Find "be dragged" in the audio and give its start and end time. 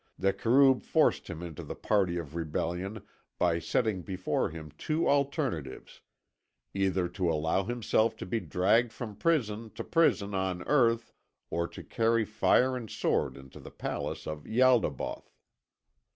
8.25-8.91